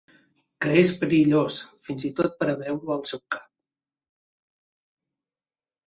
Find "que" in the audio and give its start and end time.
0.65-0.71